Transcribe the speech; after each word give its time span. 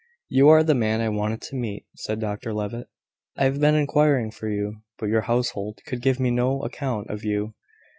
"You 0.29 0.49
are 0.49 0.63
the 0.63 0.73
man 0.73 0.99
I 0.99 1.09
wanted 1.09 1.43
to 1.43 1.55
meet," 1.55 1.85
said 1.95 2.19
Dr 2.19 2.55
Levitt. 2.55 2.87
"I 3.37 3.43
have 3.43 3.59
been 3.59 3.75
inquiring 3.75 4.31
for 4.31 4.47
you, 4.49 4.81
but 4.97 5.09
your 5.09 5.21
household 5.21 5.77
could 5.85 6.01
give 6.01 6.19
me 6.19 6.31
no 6.31 6.63
account 6.63 7.11
of 7.11 7.23
you. 7.23 7.53